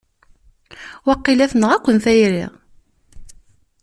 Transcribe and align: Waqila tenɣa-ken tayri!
Waqila 1.07 1.45
tenɣa-ken 1.51 1.97
tayri! 2.03 2.45